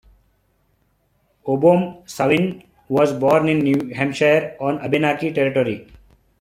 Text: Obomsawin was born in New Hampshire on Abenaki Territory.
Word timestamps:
Obomsawin 1.45 2.65
was 2.89 3.13
born 3.13 3.47
in 3.47 3.59
New 3.59 3.93
Hampshire 3.93 4.57
on 4.59 4.79
Abenaki 4.79 5.31
Territory. 5.31 5.87